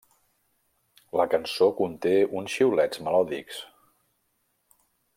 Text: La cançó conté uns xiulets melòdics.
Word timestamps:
La 1.19 1.25
cançó 1.33 1.67
conté 1.81 2.15
uns 2.41 2.57
xiulets 2.57 3.05
melòdics. 3.09 3.63